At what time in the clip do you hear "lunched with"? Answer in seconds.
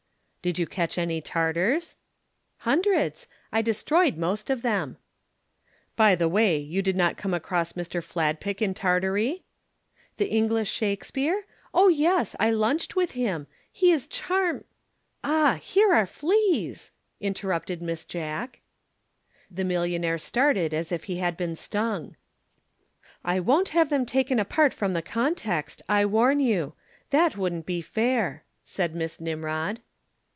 12.49-13.11